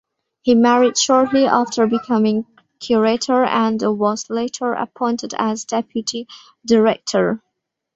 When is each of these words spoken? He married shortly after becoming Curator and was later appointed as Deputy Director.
He 0.41 0.55
married 0.55 0.97
shortly 0.97 1.45
after 1.45 1.85
becoming 1.85 2.47
Curator 2.79 3.43
and 3.43 3.79
was 3.99 4.31
later 4.31 4.73
appointed 4.73 5.35
as 5.37 5.63
Deputy 5.65 6.27
Director. 6.65 7.43